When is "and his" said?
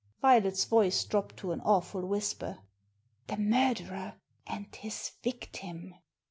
4.47-5.11